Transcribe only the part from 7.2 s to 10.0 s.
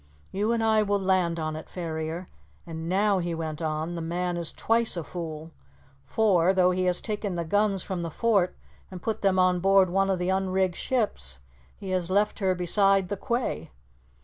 the guns from the fort and put them on board